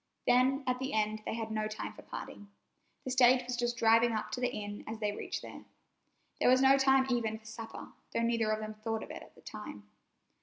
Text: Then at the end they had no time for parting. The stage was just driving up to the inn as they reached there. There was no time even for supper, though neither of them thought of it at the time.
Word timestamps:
Then 0.25 0.63
at 0.65 0.79
the 0.79 0.93
end 0.93 1.21
they 1.27 1.35
had 1.35 1.51
no 1.51 1.67
time 1.67 1.93
for 1.93 2.01
parting. 2.01 2.47
The 3.05 3.11
stage 3.11 3.43
was 3.45 3.55
just 3.55 3.77
driving 3.77 4.13
up 4.13 4.31
to 4.31 4.41
the 4.41 4.49
inn 4.51 4.83
as 4.87 4.97
they 4.99 5.11
reached 5.11 5.43
there. 5.43 5.63
There 6.39 6.49
was 6.49 6.59
no 6.59 6.75
time 6.75 7.05
even 7.11 7.37
for 7.37 7.45
supper, 7.45 7.91
though 8.11 8.23
neither 8.23 8.49
of 8.49 8.59
them 8.61 8.73
thought 8.73 9.03
of 9.03 9.11
it 9.11 9.21
at 9.21 9.35
the 9.35 9.41
time. 9.41 9.87